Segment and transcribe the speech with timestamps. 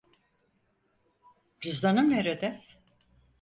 [1.61, 2.61] Cüzdanım nerede?